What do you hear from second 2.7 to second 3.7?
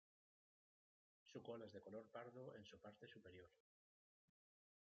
parte superior.